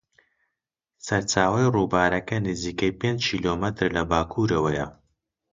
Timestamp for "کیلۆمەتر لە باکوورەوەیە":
3.29-4.87